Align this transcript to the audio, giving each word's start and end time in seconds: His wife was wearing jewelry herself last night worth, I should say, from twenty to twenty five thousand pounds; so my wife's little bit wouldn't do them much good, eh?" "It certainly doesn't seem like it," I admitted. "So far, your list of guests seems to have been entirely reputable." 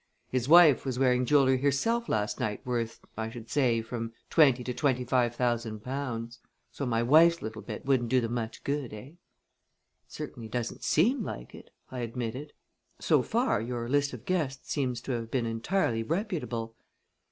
His 0.31 0.49
wife 0.49 0.83
was 0.83 0.97
wearing 0.97 1.27
jewelry 1.27 1.59
herself 1.59 2.09
last 2.09 2.39
night 2.39 2.65
worth, 2.65 3.05
I 3.15 3.29
should 3.29 3.51
say, 3.51 3.83
from 3.83 4.13
twenty 4.31 4.63
to 4.63 4.73
twenty 4.73 5.05
five 5.05 5.35
thousand 5.35 5.81
pounds; 5.81 6.39
so 6.71 6.87
my 6.87 7.03
wife's 7.03 7.43
little 7.43 7.61
bit 7.61 7.85
wouldn't 7.85 8.09
do 8.09 8.19
them 8.19 8.33
much 8.33 8.63
good, 8.63 8.93
eh?" 8.93 9.09
"It 9.11 9.17
certainly 10.07 10.49
doesn't 10.49 10.83
seem 10.83 11.23
like 11.23 11.53
it," 11.53 11.69
I 11.91 11.99
admitted. 11.99 12.51
"So 12.97 13.21
far, 13.21 13.61
your 13.61 13.87
list 13.87 14.11
of 14.11 14.25
guests 14.25 14.71
seems 14.71 15.01
to 15.01 15.11
have 15.11 15.29
been 15.29 15.45
entirely 15.45 16.01
reputable." 16.01 16.75